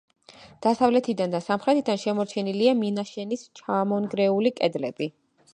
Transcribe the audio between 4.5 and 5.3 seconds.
კედლები.